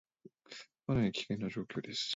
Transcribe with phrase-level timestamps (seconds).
[0.87, 2.09] かなり危険な状況です